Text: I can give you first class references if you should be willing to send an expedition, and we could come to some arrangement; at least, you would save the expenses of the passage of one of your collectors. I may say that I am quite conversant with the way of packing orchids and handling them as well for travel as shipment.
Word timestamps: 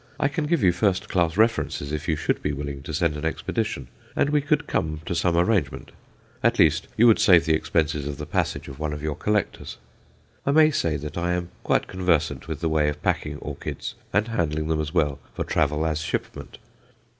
I 0.19 0.29
can 0.29 0.47
give 0.47 0.63
you 0.63 0.71
first 0.71 1.09
class 1.09 1.37
references 1.37 1.91
if 1.91 2.07
you 2.07 2.15
should 2.15 2.41
be 2.41 2.53
willing 2.53 2.81
to 2.81 2.91
send 2.95 3.15
an 3.15 3.23
expedition, 3.23 3.87
and 4.15 4.31
we 4.31 4.41
could 4.41 4.65
come 4.65 5.01
to 5.05 5.13
some 5.13 5.37
arrangement; 5.37 5.91
at 6.41 6.57
least, 6.57 6.87
you 6.97 7.05
would 7.05 7.19
save 7.19 7.45
the 7.45 7.53
expenses 7.53 8.07
of 8.07 8.17
the 8.17 8.25
passage 8.25 8.67
of 8.67 8.79
one 8.79 8.93
of 8.93 9.03
your 9.03 9.13
collectors. 9.13 9.77
I 10.43 10.49
may 10.53 10.71
say 10.71 10.97
that 10.97 11.19
I 11.19 11.33
am 11.33 11.51
quite 11.61 11.85
conversant 11.85 12.47
with 12.47 12.61
the 12.61 12.67
way 12.69 12.89
of 12.89 13.03
packing 13.03 13.37
orchids 13.37 13.93
and 14.11 14.27
handling 14.29 14.69
them 14.69 14.81
as 14.81 14.91
well 14.91 15.19
for 15.35 15.43
travel 15.43 15.85
as 15.85 16.01
shipment. 16.01 16.57